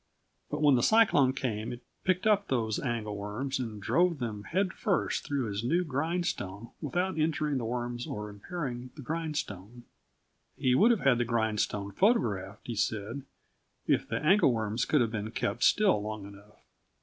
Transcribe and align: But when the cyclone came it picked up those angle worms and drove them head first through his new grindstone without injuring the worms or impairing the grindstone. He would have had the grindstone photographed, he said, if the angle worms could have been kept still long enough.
But 0.49 0.63
when 0.63 0.73
the 0.73 0.81
cyclone 0.81 1.31
came 1.31 1.71
it 1.71 1.83
picked 2.03 2.25
up 2.25 2.47
those 2.47 2.79
angle 2.79 3.15
worms 3.15 3.59
and 3.59 3.79
drove 3.79 4.17
them 4.17 4.45
head 4.45 4.73
first 4.73 5.23
through 5.23 5.45
his 5.45 5.63
new 5.63 5.83
grindstone 5.83 6.71
without 6.81 7.19
injuring 7.19 7.59
the 7.59 7.65
worms 7.65 8.07
or 8.07 8.27
impairing 8.27 8.89
the 8.95 9.03
grindstone. 9.03 9.83
He 10.57 10.73
would 10.73 10.89
have 10.89 11.01
had 11.01 11.19
the 11.19 11.23
grindstone 11.25 11.91
photographed, 11.91 12.65
he 12.65 12.73
said, 12.75 13.25
if 13.85 14.07
the 14.07 14.15
angle 14.17 14.51
worms 14.51 14.85
could 14.85 15.01
have 15.01 15.11
been 15.11 15.29
kept 15.29 15.61
still 15.63 16.01
long 16.01 16.25
enough. 16.25 16.63